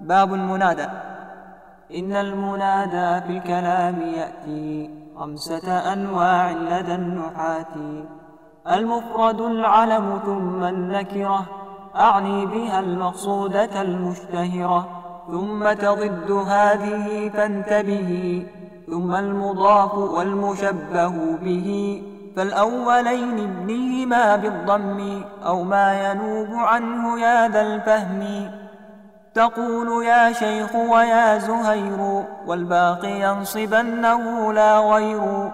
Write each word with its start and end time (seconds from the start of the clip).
باب 0.00 0.34
المنادى. 0.34 0.86
إن 1.94 2.12
المنادى 2.16 3.26
في 3.26 3.38
الكلام 3.38 4.00
يأتي 4.00 4.90
خمسة 5.18 5.92
أنواع 5.92 6.50
لدى 6.50 6.94
النحاة. 6.94 8.04
المفرد 8.72 9.40
العلم 9.40 10.20
ثم 10.24 10.64
النكرة 10.64 11.46
أعني 11.96 12.46
بها 12.46 12.80
المقصودة 12.80 13.82
المشتهرة. 13.82 14.88
ثم 15.30 15.72
تضد 15.72 16.30
هذه 16.30 17.28
فانتبه 17.28 18.46
ثم 18.86 19.14
المضاف 19.14 19.94
والمشبه 19.94 21.36
به. 21.36 22.02
فالأولين 22.36 23.38
ابنهما 23.38 24.36
بالضم 24.36 25.22
أو 25.46 25.62
ما 25.62 26.10
ينوب 26.10 26.48
عنه 26.54 27.20
يا 27.20 27.48
ذا 27.48 27.60
الفهم. 27.60 28.50
تقول 29.34 30.04
يا 30.04 30.32
شيخ 30.32 30.74
ويا 30.74 31.38
زهير 31.38 32.24
والباقي 32.46 33.20
ينصبنه 33.20 34.52
لا 34.52 34.78
غير. 34.78 35.50